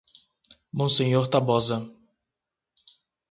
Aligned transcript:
Monsenhor 0.79 1.29
Tabosa 1.29 1.77